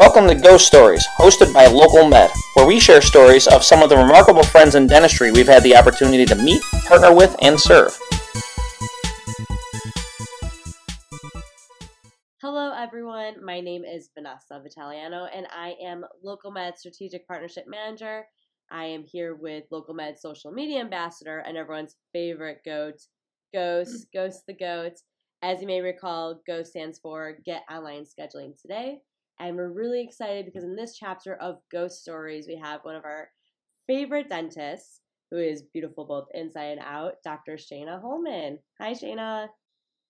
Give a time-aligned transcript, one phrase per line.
[0.00, 3.90] Welcome to Ghost Stories, hosted by Local Med, where we share stories of some of
[3.90, 7.94] the remarkable friends in dentistry we've had the opportunity to meet, partner with, and serve.
[12.40, 13.44] Hello, everyone.
[13.44, 18.24] My name is Vanessa Vitaliano, and I am Local Med Strategic Partnership Manager.
[18.70, 23.02] I am here with Local Med Social Media Ambassador and everyone's favorite goat,
[23.52, 24.12] Ghost, mm.
[24.14, 24.94] Ghost the Goat.
[25.42, 29.00] As you may recall, GHOST stands for Get Online Scheduling Today.
[29.40, 33.06] And we're really excited because in this chapter of Ghost Stories, we have one of
[33.06, 33.30] our
[33.86, 35.00] favorite dentists,
[35.30, 37.52] who is beautiful both inside and out, Dr.
[37.52, 38.58] Shayna Holman.
[38.78, 39.46] Hi, Shayna.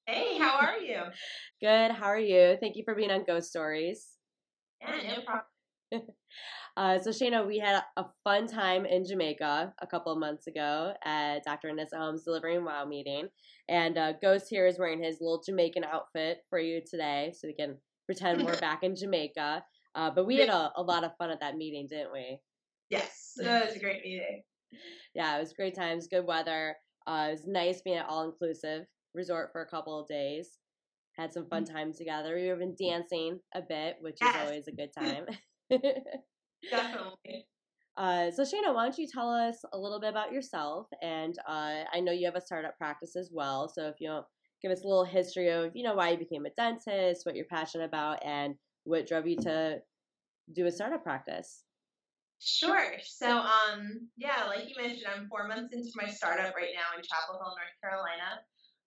[0.07, 1.02] Hey, how are you?
[1.62, 1.93] Good.
[1.93, 2.57] How are you?
[2.61, 4.09] Thank you for being on Ghost Stories.
[4.80, 6.09] Yeah, no problem.
[6.77, 10.95] uh, so, Shayna, we had a fun time in Jamaica a couple of months ago
[11.05, 11.69] at Dr.
[11.69, 13.29] Anissa Holmes Delivering Wow meeting.
[13.69, 17.55] And uh, Ghost here is wearing his little Jamaican outfit for you today so we
[17.55, 17.77] can
[18.10, 19.62] pretend we're back in Jamaica.
[19.95, 22.38] Uh, but we had a, a lot of fun at that meeting, didn't we?
[22.88, 24.43] Yes, that was a great meeting.
[25.15, 26.76] Yeah, it was great times, good weather.
[27.07, 30.59] Uh, it was nice being at all inclusive resort for a couple of days.
[31.16, 32.35] Had some fun time together.
[32.35, 34.35] We've been dancing a bit, which Yes.
[34.35, 35.26] is always a good time.
[36.70, 37.46] Definitely.
[37.96, 40.87] uh, so, Shayna, why don't you tell us a little bit about yourself?
[41.02, 43.68] And uh, I know you have a startup practice as well.
[43.68, 44.20] So, if you
[44.63, 47.47] give us a little history of, you know, why you became a dentist, what you're
[47.47, 49.80] passionate about, and what drove you to
[50.53, 51.63] do a startup practice.
[52.43, 52.93] Sure.
[53.05, 57.03] So, um, yeah, like you mentioned, I'm four months into my startup right now in
[57.03, 58.41] Chapel Hill, North Carolina.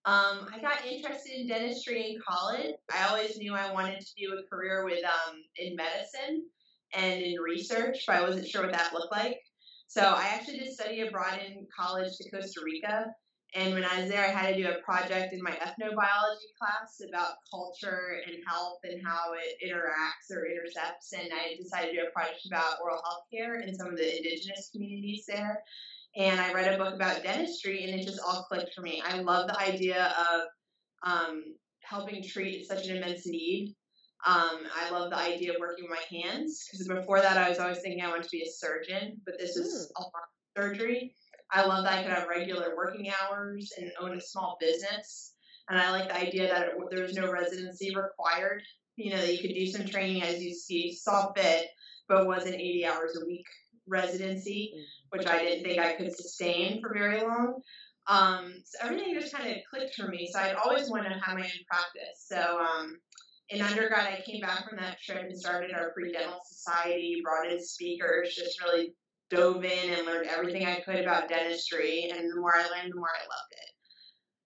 [0.05, 2.75] Um, I got interested in dentistry in college.
[2.93, 6.43] I always knew I wanted to do a career with um, in medicine
[6.93, 9.39] and in research, but I wasn't sure what that looked like.
[9.87, 13.05] So I actually did study abroad in college to Costa Rica.
[13.55, 17.01] And when I was there, I had to do a project in my ethnobiology class
[17.07, 21.13] about culture and health and how it interacts or intercepts.
[21.13, 24.17] And I decided to do a project about oral health care in some of the
[24.17, 25.63] indigenous communities there.
[26.15, 29.01] And I read a book about dentistry, and it just all clicked for me.
[29.05, 30.41] I love the idea of
[31.03, 31.43] um,
[31.81, 33.75] helping treat such an immense need.
[34.25, 37.59] Um, I love the idea of working with my hands because before that, I was
[37.59, 41.13] always thinking I wanted to be a surgeon, but this is a lot of surgery.
[41.53, 45.33] I love that I could have regular working hours and own a small business.
[45.69, 48.63] And I like the idea that it, there was no residency required.
[48.95, 51.67] You know, that you could do some training as you see saw fit,
[52.07, 53.45] but wasn't 80 hours a week
[53.87, 54.73] residency,
[55.09, 57.61] which I didn't think I could sustain for very long.
[58.07, 60.29] Um, so everything just kind of clicked for me.
[60.31, 62.25] So I'd always wanted to have my own practice.
[62.25, 62.97] So um,
[63.49, 67.51] in undergrad, I came back from that trip and started our pre dental society, brought
[67.51, 68.93] in speakers, just really
[69.33, 72.11] dove in and learned everything I could about dentistry.
[72.13, 73.69] And the more I learned, the more I loved it.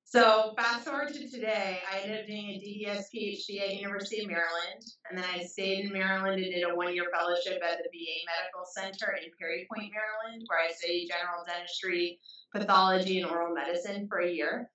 [0.09, 4.28] So fast forward to today, I ended up doing a DDS PhD at University of
[4.28, 8.16] Maryland, and then I stayed in Maryland and did a one-year fellowship at the VA
[8.25, 12.19] Medical Center in Perry Point, Maryland, where I studied general dentistry,
[12.56, 14.72] pathology, and oral medicine for a year.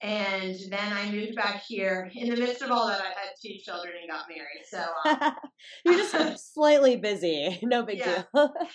[0.00, 2.10] And then I moved back here.
[2.12, 4.64] In the midst of all that, I had two children and got married.
[4.68, 5.36] So um,
[5.84, 7.60] You're just slightly busy.
[7.62, 8.24] No big Yeah.
[8.34, 8.52] deal.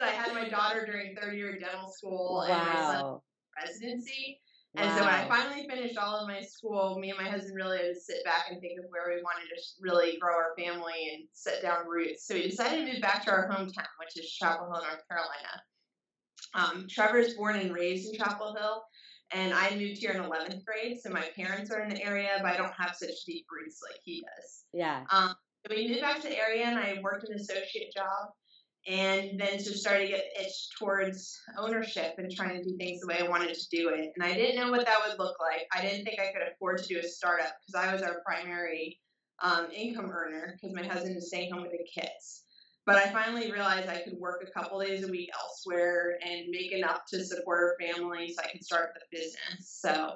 [0.00, 3.22] I had my daughter during third year of dental school and my son wow.
[3.60, 4.38] residency.
[4.74, 7.76] And so when I finally finished all of my school, me and my husband really
[7.76, 11.12] had to sit back and think of where we wanted to really grow our family
[11.12, 12.26] and set down roots.
[12.26, 15.62] So we decided to move back to our hometown, which is Chapel Hill, North Carolina.
[16.54, 18.82] Um, Trevor's born and raised in Chapel Hill,
[19.34, 20.98] and I moved here in 11th grade.
[21.02, 24.00] So my parents are in the area, but I don't have such deep roots like
[24.04, 24.64] he does.
[24.72, 25.04] Yeah.
[25.10, 25.34] Um,
[25.66, 28.30] so we moved back to the area, and I worked an associate job,
[28.86, 33.06] and then just started to get itched towards ownership and trying to do things the
[33.06, 34.10] way I wanted to do it.
[34.16, 35.66] And I didn't know what that would look like.
[35.72, 38.98] I didn't think I could afford to do a startup because I was our primary
[39.42, 42.42] um, income earner because my husband is staying home with the kids.
[42.84, 46.72] But I finally realized I could work a couple days a week elsewhere and make
[46.72, 49.78] enough to support our family so I could start the business.
[49.80, 50.14] So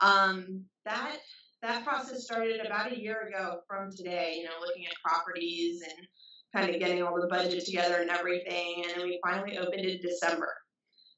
[0.00, 1.16] um, that
[1.62, 6.06] that process started about a year ago from today, you know, looking at properties and
[6.54, 8.84] kind of getting all the budget together and everything.
[8.84, 10.52] And then we finally opened in December.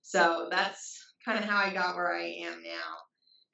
[0.02, 2.96] So that's kind of how I got where I am now.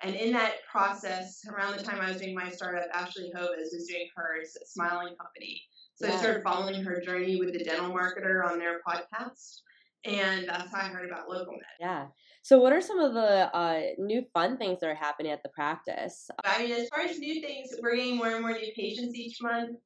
[0.03, 3.87] And in that process, around the time I was doing my startup, Ashley Hovis was
[3.89, 5.61] doing hers Smiling Company.
[5.97, 9.61] So I started following her journey with the dental marketer on their podcast.
[10.05, 11.59] And that's how I heard about LocalMed.
[11.81, 12.07] Yeah.
[12.43, 15.49] So, what are some of the uh, new fun things that are happening at the
[15.49, 16.31] practice?
[16.45, 19.43] I mean, as far as new things, we're getting more and more new patients each
[19.43, 19.77] month.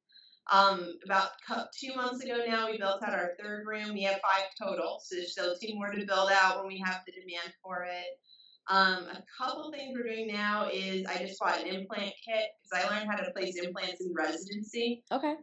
[0.51, 3.93] Um, about two months ago now, we built out our third room.
[3.93, 7.01] We have five total, so there's still two more to build out when we have
[7.05, 8.19] the demand for it.
[8.69, 12.85] Um, a couple things we're doing now is I just bought an implant kit because
[12.85, 15.03] I learned how to place implants in residency.
[15.11, 15.35] Okay.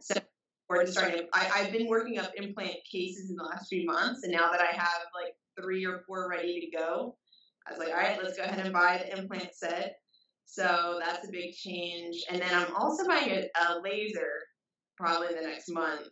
[0.69, 1.27] or just starting.
[1.33, 4.61] I, I've been working up implant cases in the last few months, and now that
[4.61, 7.17] I have like three or four ready to go,
[7.67, 9.95] I was like, all right, let's go ahead and buy the implant set.
[10.45, 12.23] So that's a big change.
[12.29, 14.31] And then I'm also buying a, a laser
[15.01, 16.07] probably the next month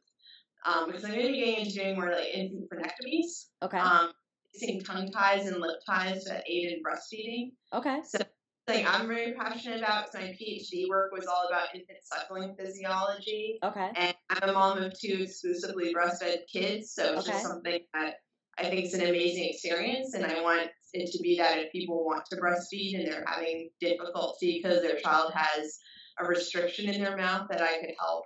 [0.66, 3.46] um, because I'm going to be getting into doing more like infant frenectomies.
[3.64, 3.78] Okay.
[3.78, 4.12] Um,
[4.54, 7.52] using tongue ties and lip ties to aid in breastfeeding.
[7.74, 8.00] okay.
[8.06, 8.20] So
[8.68, 13.60] something I'm very passionate about because my PhD work was all about infant suckling physiology.
[13.64, 13.90] Okay.
[13.96, 17.32] And I'm a mom of two exclusively breastfed kids, so it's Okay.
[17.32, 18.16] just something that
[18.58, 22.04] I think is an amazing experience, and I want it to be that if people
[22.06, 25.80] want to breastfeed and they're having difficulty because their child has
[26.20, 28.26] a restriction in their mouth, that I could help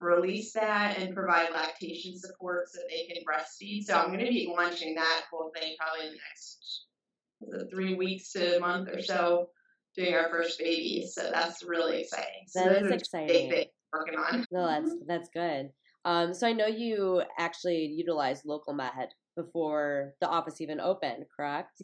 [0.00, 3.84] release that and provide lactation support so they can breastfeed.
[3.84, 8.32] So I'm going to be launching that whole thing probably in the next three weeks
[8.32, 9.50] to a month or so,
[9.96, 11.06] doing our first baby.
[11.10, 12.44] So that's really exciting.
[12.46, 13.50] So That is exciting.
[13.50, 14.46] Big working on.
[14.50, 15.70] No, that's that's good.
[16.04, 21.82] Um, so I know you actually utilized local med before the office even opened, correct?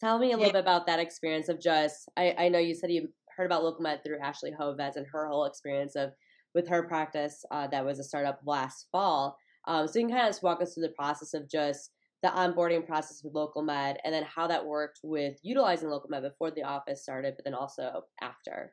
[0.00, 0.52] Tell me a little Yeah.
[0.52, 2.08] bit about that experience of just.
[2.16, 5.28] I, I know you said you heard about local med through Ashley Hovis and her
[5.28, 6.10] whole experience of
[6.54, 9.36] with her practice uh, that was a startup last fall.
[9.66, 11.90] Um, so you can kind of just walk us through the process of just
[12.22, 16.22] the onboarding process with local med and then how that worked with utilizing local med
[16.22, 18.72] before the office started, but then also after.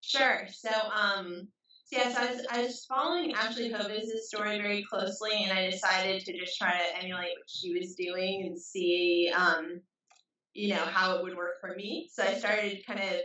[0.00, 0.46] Sure.
[0.50, 1.48] So, um,
[1.86, 6.24] so yes, I was I was following Ashley Hovis's story very closely, and I decided
[6.24, 9.80] to just try to emulate what she was doing and see, um,
[10.52, 12.08] you know, how it would work for me.
[12.12, 13.20] So I started kind of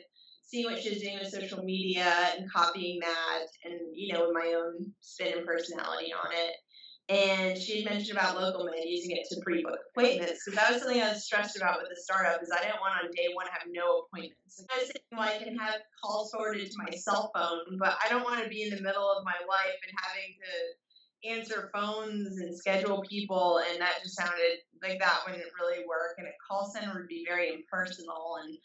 [0.50, 4.34] seeing what she was doing with social media and copying that, and you know, with
[4.34, 6.56] my own spin and personality on it.
[7.10, 10.81] And she had mentioned about local med using it to pre-book appointments because that was
[10.81, 13.48] something I was stressed about with the startup is I didn't want on day one
[13.48, 14.63] to have no appointments.
[14.69, 18.10] I was thinking, well, I can have calls forwarded to my cell phone, but I
[18.10, 20.54] don't want to be in the middle of my life and having to
[21.34, 26.13] answer phones and schedule people, and that just sounded like that wouldn't really work.
[26.18, 28.56] And a call center would be very impersonal, and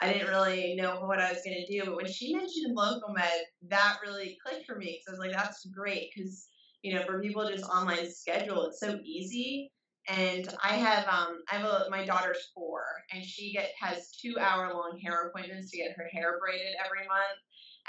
[0.00, 1.84] I didn't really know what I was going to do.
[1.86, 3.30] But when she mentioned local med,
[3.68, 6.48] that really clicked for me because I was like, that's great because
[6.82, 9.72] you know, for people just online schedule, it's so easy.
[10.08, 14.36] And I have um I have a my daughter's four and she get has two
[14.40, 17.38] hour long hair appointments to get her hair braided every month.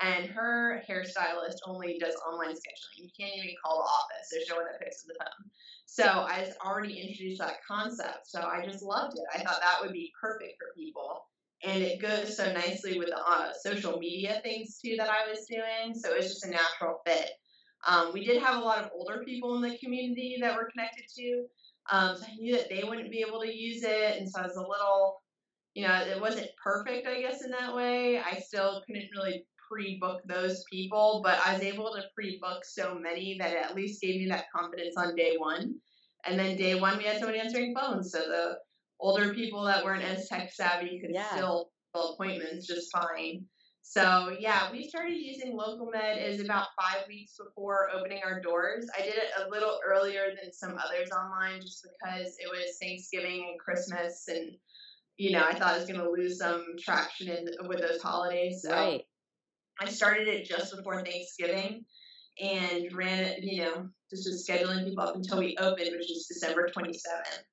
[0.02, 2.98] And her hairstylist only does online scheduling.
[2.98, 4.30] You can't even call the office.
[4.32, 5.52] There's no one that picks up the phone.
[5.86, 8.28] So I was already introduced that concept.
[8.28, 9.24] So I just loved it.
[9.34, 11.22] I thought that would be perfect for people.
[11.64, 15.46] And it goes so nicely with the uh, social media things too that I was
[15.50, 15.94] doing.
[15.94, 17.32] So it was just a natural fit.
[17.88, 21.06] Um, we did have a lot of older people in the community that we're connected
[21.18, 21.46] to.
[21.92, 24.18] Um, so I knew that they wouldn't be able to use it.
[24.18, 25.22] And so I was a little,
[25.74, 28.20] you know, it wasn't perfect, I guess, in that way.
[28.20, 32.66] I still couldn't really pre book those people, but I was able to pre book
[32.66, 35.76] so many that at least gave me that confidence on day one.
[36.26, 38.12] And then day one, we had somebody answering phones.
[38.12, 38.58] So the
[39.00, 41.30] older people that weren't as tech savvy could Yeah.
[41.32, 43.48] still fill appointments just fine.
[43.82, 48.88] So yeah, we started using local med is about five weeks before opening our doors.
[48.96, 53.48] I did it a little earlier than some others online just because it was Thanksgiving
[53.50, 54.56] and Christmas and
[55.18, 58.62] you know, I thought I was gonna lose some traction in with those holidays.
[58.62, 59.06] So Right.
[59.80, 61.86] I started it just before Thanksgiving
[62.40, 66.26] and ran it, you know, just was scheduling people up until we opened, which is
[66.28, 67.44] December 27th,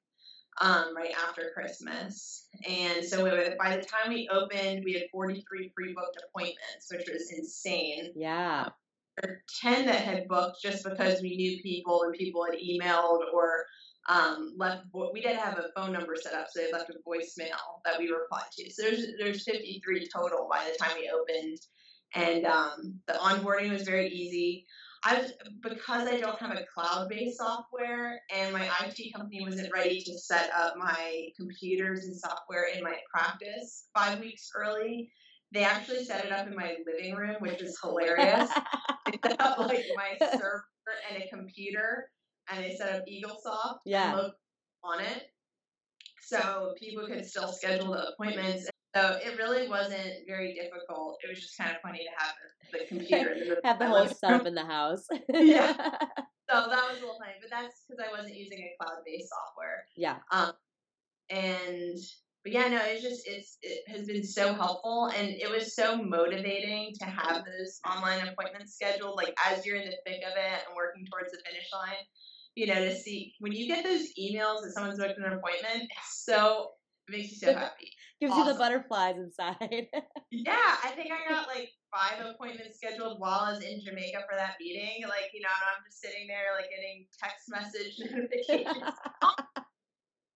[0.58, 2.48] um, right after Christmas.
[2.68, 7.08] And so we, by the time we opened, we had 43 pre booked appointments, which
[7.12, 8.12] was insane.
[8.16, 8.68] Yeah.
[9.22, 13.64] Or 10 that had booked just because we knew people and people had emailed or
[14.08, 14.84] um, left.
[14.92, 17.98] vo- We didn't have a phone number set up, so they left a voicemail that
[17.98, 18.70] we replied to.
[18.70, 21.58] So there's there's 53 total by the time we opened,
[22.14, 24.66] and um, the onboarding was very easy.
[25.05, 30.00] I was because I don't have a cloud-based software, and my IT company wasn't ready
[30.03, 35.11] to set up my computers and software in my practice five weeks early.
[35.53, 38.50] They actually set it up in my living room, which is hilarious.
[39.07, 40.65] they set up like my server
[41.11, 42.11] and a computer,
[42.50, 44.29] and they set up EagleSoft Yeah.
[44.83, 45.23] on it,
[46.23, 48.69] so people could still schedule the appointments.
[48.95, 51.19] So it really wasn't very difficult.
[51.23, 52.35] It was just kind of funny to have
[52.73, 53.35] the, the computer.
[53.35, 55.07] the Have the whole setup in the house.
[55.33, 55.75] Yeah.
[56.49, 59.85] So that was a little funny, but that's because I wasn't using a cloud-based software.
[59.97, 60.19] yeah.
[60.31, 60.52] Um,
[61.28, 61.99] and
[62.45, 65.97] but yeah, no, it's just it's it has been so helpful, and it was so
[65.97, 69.16] motivating to have those online appointments scheduled.
[69.16, 71.99] Like as you're in the thick of it and working towards the finish line,
[72.55, 76.25] you know, to see when you get those emails that someone's booked an appointment, it's
[76.25, 76.71] so
[77.08, 77.92] makes you so happy.
[78.20, 79.88] Gives you the butterflies inside.
[80.32, 84.36] Yeah, I think I got like five appointments scheduled while I was in Jamaica for
[84.36, 85.06] that meeting.
[85.08, 88.92] Like, you know, I'm just sitting there like getting text message notifications.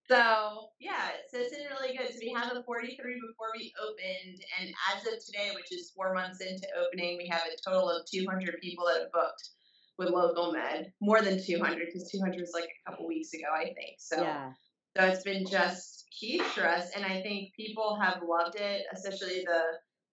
[0.09, 2.07] so yeah, so it's been really good.
[2.09, 6.13] So we had the 43 before we opened, and as of today, which is four
[6.13, 9.49] months into opening, we have a total of 200 people that have booked
[9.97, 10.91] with local med.
[11.01, 13.99] More than 200 because 200 was like a couple weeks ago, I think.
[13.99, 14.51] So yeah.
[14.97, 19.43] so it's been just huge for us, and I think people have loved it, especially
[19.45, 19.63] the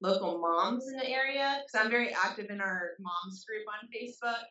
[0.01, 4.43] local moms in the area because I'm very active in our moms group on Facebook.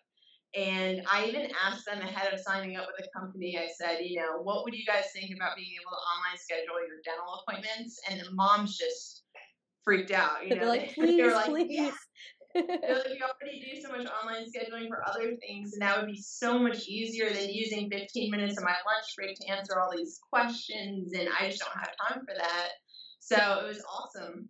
[0.56, 4.20] And I even asked them ahead of signing up with the company, I said, you
[4.20, 8.00] know, what would you guys think about being able to online schedule your dental appointments?
[8.10, 9.24] And the moms just
[9.84, 10.44] freaked out.
[10.44, 11.68] You They're know, like, they, please, were like, please.
[11.70, 11.92] yeah.
[12.56, 16.22] Like, you already do so much online scheduling for other things, and that would be
[16.22, 20.20] so much easier than using 15 minutes of my lunch break to answer all these
[20.32, 22.70] questions, and I just don't have time for that.
[23.20, 24.50] So it was awesome.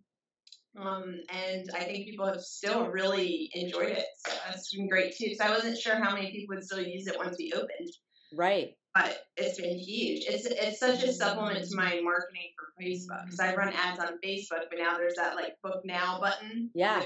[0.80, 4.06] Um, and I think people have still really enjoyed it.
[4.26, 5.34] So that's been great too.
[5.34, 7.90] So I wasn't sure how many people would still use it once we opened,
[8.32, 8.76] right.
[8.94, 10.24] but it's been huge.
[10.28, 14.18] It's it's such a supplement to my marketing for Facebook because I run ads on
[14.24, 16.70] Facebook, but now there's that like book now button.
[16.74, 17.02] Yeah.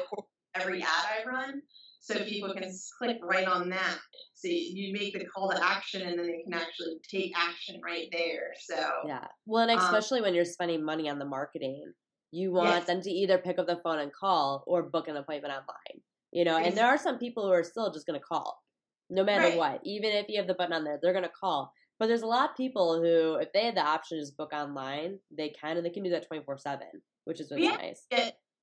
[0.55, 1.63] Every ad I run,
[2.01, 3.99] so people can click right on that.
[4.35, 8.09] So you make the call to action, and then they can actually take action right
[8.13, 8.53] there.
[8.61, 9.29] So Yeah.
[9.47, 11.93] Well, and Um, especially when you're spending money on the marketing,
[12.33, 12.87] you want Yes.
[12.87, 16.03] them to either pick up the phone and call or book an appointment online.
[16.33, 18.59] You know, and there are some people who are still just going to call,
[19.11, 19.57] no matter Right.
[19.57, 19.81] what.
[19.85, 21.73] Even if you have the button on there, they're going to call.
[21.99, 24.53] But there's a lot of people who, if they had the option to just book
[24.53, 27.77] online, they can, and they can do that 24 7, which is really Yeah.
[27.77, 28.07] nice.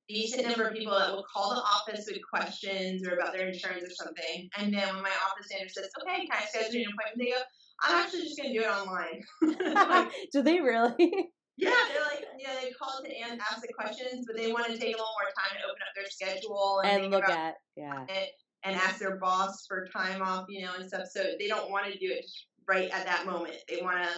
[0.09, 3.83] Decent number of people that will call the office with questions or about their insurance
[3.83, 4.49] or something.
[4.57, 7.17] And then when my office manager says, okay, can I schedule an appointment?
[7.17, 7.41] They go,
[7.81, 9.23] I'm actually just going to do it online.
[9.79, 10.95] Like, do they really?
[11.57, 14.73] yeah, they're like, yeah, they call to an- ask the questions, but they want to
[14.73, 18.05] take a little more time to open up their schedule and, and look at, yeah.
[18.09, 18.29] it
[18.63, 21.07] and ask their boss for time off, you know, and stuff.
[21.11, 22.25] So they don't want to do it
[22.67, 23.55] right at that moment.
[23.69, 24.09] They want to.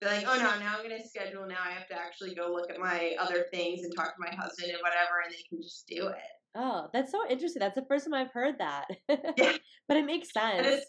[0.00, 1.46] They're like, oh no, now I'm gonna schedule.
[1.46, 4.34] Now I have to actually go look at my other things and talk to my
[4.34, 6.16] husband and whatever, and they can just do it.
[6.54, 7.60] Oh, that's so interesting.
[7.60, 8.86] That's the first time I've heard that.
[9.08, 9.56] Yeah.
[9.88, 10.66] but it makes sense.
[10.66, 10.86] It's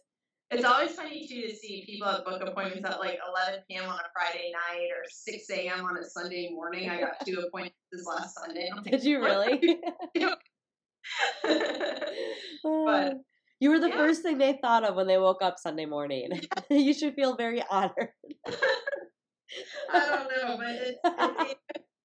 [0.50, 3.90] it's always funny too to see people that book appointments at like 11 p.m.
[3.90, 5.84] on a Friday night or 6 a.m.
[5.86, 6.90] on a Sunday morning.
[6.90, 8.70] I got two appointments this last Sunday.
[8.74, 9.58] Like, Did you really?
[10.16, 10.34] doing?"
[12.66, 13.14] Oh,
[13.60, 13.96] you were the yeah.
[13.96, 16.42] first thing they thought of when they woke up Sunday morning.
[16.70, 18.10] you should feel very honored.
[19.94, 21.56] I don't know, but it's, it's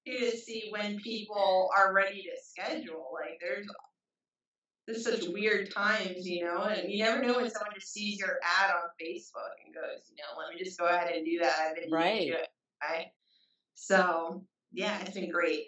[0.05, 3.11] interesting to see when people are ready to schedule.
[3.13, 3.67] Like there's
[4.85, 8.37] there's such weird times, you know, and you never know when someone just sees your
[8.43, 11.55] ad on Facebook and goes, you know, let me just go ahead and do that.
[11.57, 12.27] I've been Right.
[12.27, 12.49] do it.
[12.81, 13.07] Right.
[13.75, 15.67] So yeah, it's been great.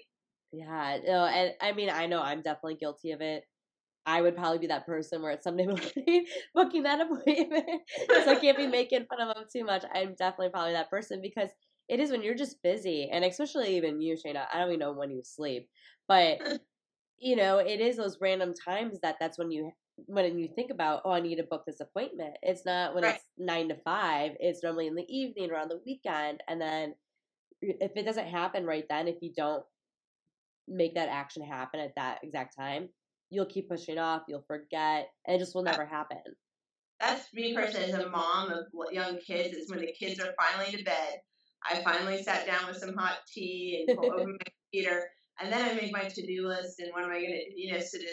[0.52, 3.44] Yeah, no, and I mean, I know I'm definitely guilty of it.
[4.06, 7.82] I would probably be that person where it's morning booking that appointment,
[8.24, 9.84] so I can't be making fun of them too much.
[9.94, 11.50] I'm definitely probably that person because
[11.88, 14.46] it is when you're just busy, and especially even you, Shayna.
[14.54, 15.70] I don't even know when you sleep,
[16.08, 16.40] but
[17.18, 19.72] you know, it is those random times that that's when you
[20.08, 22.36] when you think about, oh, I need to book this appointment.
[22.42, 23.16] It's not when Right.
[23.16, 24.32] it's nine to five.
[24.42, 26.96] It's normally in the evening or on the weekend, and then
[27.62, 29.64] if it doesn't happen right then, if you don't
[30.68, 32.90] make that action happen at that exact time,
[33.30, 36.18] you'll keep pushing off, you'll forget, and it just will never happen.
[37.00, 39.56] That's me personally as a mom of young kids.
[39.56, 41.20] is when the kids are finally to bed.
[41.70, 45.70] I finally sat down with some hot tea and pull open my computer, and then
[45.70, 48.08] I make my to-do list and what am I gonna, you know, so to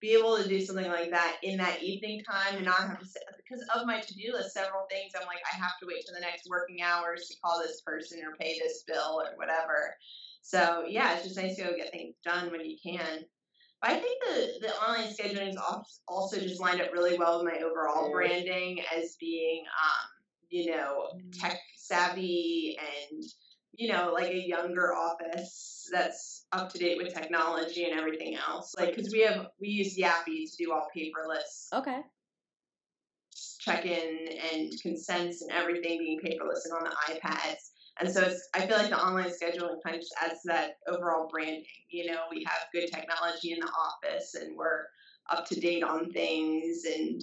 [0.00, 3.06] be able to do something like that in that evening time and not have to
[3.06, 4.54] sit because of my to-do list.
[4.54, 7.60] Several things I'm like I have to wait for the next working hours to call
[7.60, 9.94] this person or pay this bill or whatever.
[10.42, 13.24] So yeah, it's just nice to go get things done when you can.
[13.80, 15.58] But I think the, the online scheduling is
[16.08, 20.08] also just lined up really well with my overall branding as being, um,
[20.48, 23.22] you know, tech savvy and,
[23.72, 28.74] you know, like a younger office that's up to date with technology and everything else.
[28.78, 32.02] Like, because we have, we use YAPI to do all paperless Okay.
[33.60, 37.70] check in and consents and everything being paperless and on the iPads.
[38.00, 40.78] And so it's, I feel like the online scheduling kind of just adds to that
[40.86, 41.64] overall branding.
[41.90, 44.86] You know, we have good technology in the office and we're
[45.30, 47.20] up to date on things and,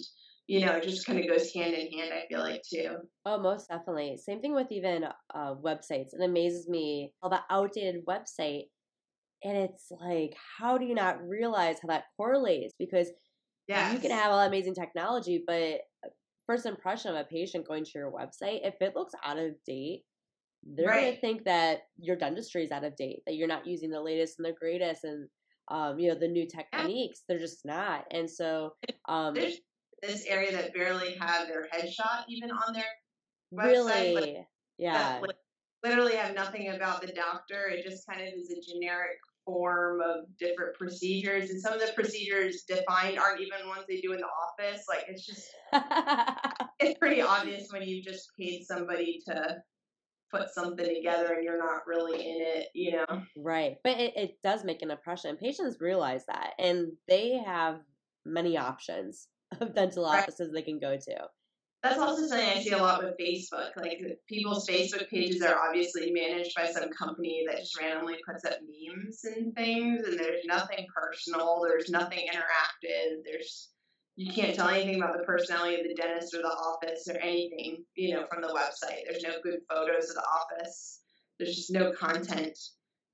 [0.48, 2.98] you know, it just kind of goes hand in hand, I feel like, too.
[3.26, 4.18] Oh, most definitely.
[4.18, 6.14] Same thing with even uh, websites.
[6.14, 8.66] It amazes me how the outdated website,
[9.44, 12.74] and it's like, how do you not realize how that correlates?
[12.80, 13.12] Because
[13.68, 13.94] Yeah.
[13.94, 15.82] you can have all amazing technology, but
[16.48, 20.04] first impression of a patient going to your website, if it looks out of date,
[20.64, 24.02] they're gonna think that your dentistry is out of date, that you're not using the
[24.02, 25.30] latest and the greatest, and
[25.70, 27.24] um, you know, the new techniques.
[27.28, 28.06] They're just not.
[28.12, 28.72] And so,
[29.08, 29.60] um, There's
[30.08, 32.84] this area that barely have their headshot even on their
[33.54, 33.66] website.
[33.66, 34.48] really, like,
[34.78, 35.30] yeah, that li-
[35.84, 37.70] literally have nothing about the doctor.
[37.70, 41.92] It just kind of is a generic form of different procedures, and some of the
[41.94, 44.86] procedures defined aren't even ones they do in the office.
[44.90, 45.48] Like it's just
[46.80, 49.58] it's pretty obvious when you've just paid somebody to
[50.32, 52.68] put something together and you're not really in it.
[52.74, 53.22] You know.
[53.38, 53.78] right.
[53.84, 55.38] But it, it does make an impression.
[55.38, 57.80] Patients realize that, and they have
[58.26, 59.28] many options
[59.60, 60.22] of dental Right.
[60.24, 61.30] offices they can go to.
[61.84, 63.76] That's also something I see a lot with Facebook.
[63.78, 68.58] Like people's Facebook pages are obviously managed by some company that just randomly puts up
[68.62, 71.62] memes and things, and there's nothing personal.
[71.64, 73.24] There's nothing interactive.
[73.24, 73.70] There's
[74.16, 77.84] you can't tell anything about the personality of the dentist or the office or anything,
[77.96, 79.02] you know, from the website.
[79.08, 81.02] There's no good photos of the office.
[81.38, 82.58] There's just no content,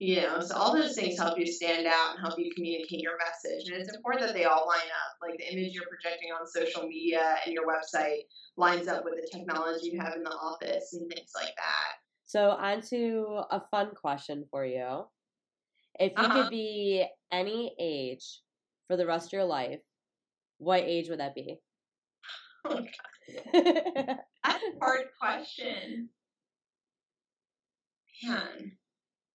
[0.02, 0.40] you know.
[0.42, 3.70] So all those things help you stand out and help you communicate your message.
[3.70, 5.18] And it's important that they all line up.
[5.22, 8.22] Like the image you're projecting on social media and your website
[8.58, 11.94] lines up with the technology you have in the office and things like that.
[12.26, 15.06] So, on to a fun question for you.
[16.00, 16.44] If you Uh-huh.
[16.44, 18.42] could be any age
[18.88, 19.82] for the rest of your life,
[20.58, 21.60] what age would that be?
[22.64, 22.86] Oh,
[23.54, 26.10] That's a hard question.
[28.24, 28.78] Man,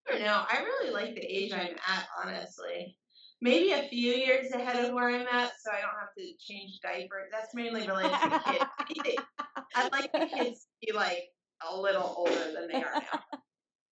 [0.08, 0.42] I don't know.
[0.48, 2.96] I really like the age I'm at, honestly.
[3.40, 6.80] Maybe a few years ahead of where I'm at, so I don't have to change
[6.82, 7.28] diapers.
[7.30, 9.22] That's mainly related to the kids.
[9.74, 11.24] I I'd like the kids to be like
[11.70, 13.20] a little older than they are now.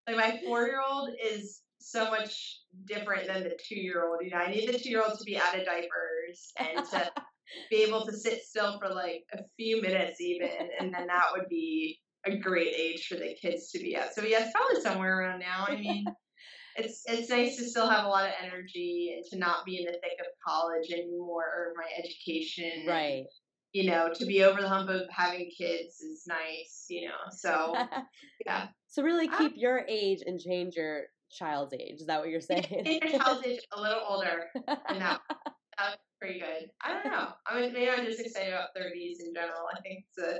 [0.06, 4.20] Like my four year old is so much different than the two year old.
[4.22, 7.12] You know, I need the two year old to be out of diapers and to
[7.70, 11.48] be able to sit still for like a few minutes even, and then that would
[11.48, 14.14] be a great age for the kids to be at.
[14.14, 15.66] So yes, probably somewhere around now.
[15.68, 16.04] I mean,
[16.76, 19.84] it's it's nice to still have a lot of energy and to not be in
[19.86, 22.86] the thick of college anymore or my education.
[22.86, 23.24] right.
[23.72, 26.86] You know, to be over the hump of having kids is nice.
[26.88, 27.74] You know, so
[28.46, 28.68] yeah.
[28.86, 29.36] so, really Ah.
[29.38, 32.00] keep your age and change your child's age.
[32.00, 32.64] Is that what you're saying?
[33.02, 34.44] Your child's age a little older,
[34.88, 35.20] and that
[35.78, 36.70] that's pretty good.
[36.84, 37.30] I don't know.
[37.48, 39.66] I mean, maybe I'm just excited about 30s in general.
[39.76, 40.38] I think it's a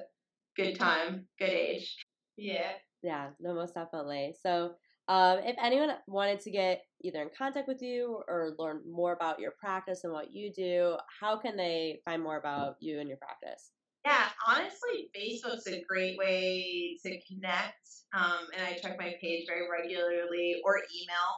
[0.56, 1.96] good time, good age.
[2.36, 2.72] Yeah.
[3.02, 4.34] Yeah, no, most definitely.
[4.42, 4.74] So,
[5.08, 9.38] um, if anyone wanted to get either in contact with you or learn more about
[9.38, 13.18] your practice and what you do, how can they find more about you and your
[13.18, 13.72] practice?
[14.04, 17.88] Yeah, honestly, Facebook's a great way to connect.
[18.14, 21.34] Um, and I check my page very regularly or email.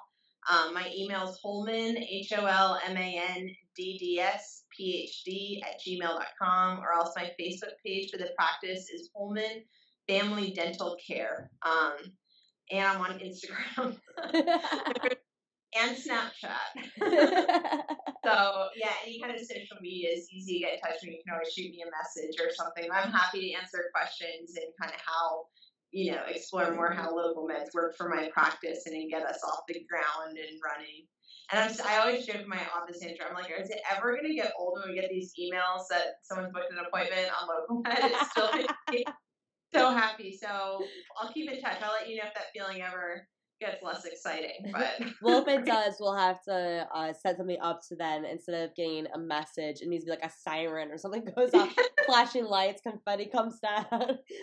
[0.48, 5.04] Um, my email is Holman, H O L M A N D D S P
[5.04, 9.64] H D at gmail.com, or else my Facebook page for the practice is Holman
[10.08, 11.50] Family Dental Care.
[11.64, 11.96] Um,
[12.70, 13.96] and I'm on Instagram
[15.78, 17.84] and Snapchat.
[18.26, 21.14] So yeah, any kind of social media is easy to get in touch with.
[21.14, 22.90] You can always shoot me a message or something.
[22.90, 25.46] I'm happy to answer questions and kind of how
[25.92, 29.40] you know explore more how local meds work for my practice and then get us
[29.44, 31.06] off the ground and running.
[31.52, 34.26] And I'm, I always joke with my office manager, I'm like, is it ever going
[34.26, 37.82] to get old when we get these emails that someone's booked an appointment on local
[37.82, 37.98] med?
[38.00, 38.50] It's still
[39.72, 40.36] so happy.
[40.36, 40.82] So
[41.20, 41.76] I'll keep in touch.
[41.82, 43.28] I'll let you know if that feeling ever
[43.60, 44.72] gets less exciting.
[44.72, 48.68] But well, if it does, we'll have to uh, set something up to then instead
[48.68, 51.74] of getting a message, it needs to be like a siren or something goes off,
[52.06, 53.84] flashing lights, confetti comes down.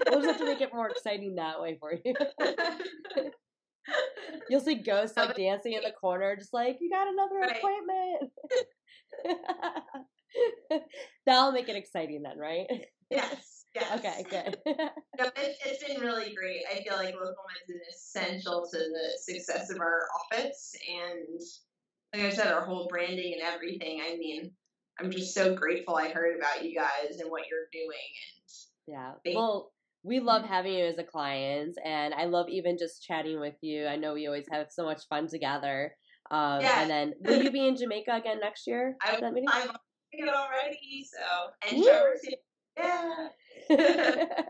[0.10, 2.14] we'll just have to make it more exciting that way for you.
[4.50, 7.58] You'll see ghosts like dancing in the corner, just like you got another Right.
[7.58, 8.32] appointment.
[11.26, 12.68] That'll make it exciting then, right?
[13.10, 14.00] yes, yes.
[14.00, 14.58] Okay, good.
[15.20, 16.62] No, it, it's been really great.
[16.72, 21.40] I feel like local med is essential to the success of our office, and
[22.14, 24.02] like I said, our whole branding and everything.
[24.02, 24.52] I mean,
[25.00, 28.12] I'm just so grateful I heard about you guys and what you're doing.
[28.88, 29.14] Yeah.
[29.24, 29.72] Thank- Well,
[30.04, 33.86] we love having you as a client, and I love even just chatting with you.
[33.88, 35.96] I know we always have so much fun together.
[36.32, 36.82] Um, Yeah.
[36.82, 38.96] And then, will you be in Jamaica again next year?
[39.02, 39.50] I- for that meeting?
[39.52, 39.76] I'm on
[40.12, 41.86] it already, so and Woo!
[41.86, 42.16] Trevor.
[42.78, 43.28] Yeah.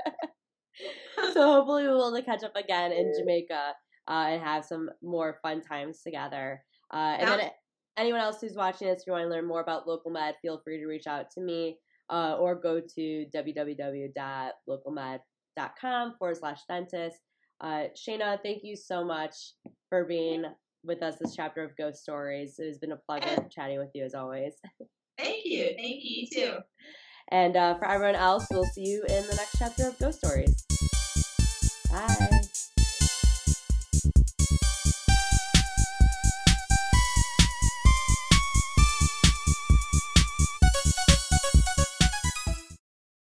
[1.34, 3.73] so hopefully we'll be able to catch up again in Jamaica
[4.08, 6.62] uh, and have some more fun times together.
[6.93, 7.49] Uh, and then
[7.97, 10.62] anyone else who's watching this, if you want to learn more about local med, feel
[10.63, 11.78] free to reach out to me
[12.10, 17.17] uh, or go to www.localmed.com forward slash dentist.
[17.62, 19.36] Uh, Shayna, thank you so much
[19.89, 20.43] for being
[20.84, 22.60] with us this chapter of Ghost Stories.
[22.60, 24.54] It has been a pleasure chatting with you as always.
[25.17, 25.73] Thank you.
[25.78, 26.58] Thank you you too.
[27.33, 30.53] And uh, for everyone else, we'll see you in the next chapter of Ghost Stories.
[31.89, 32.32] Bye.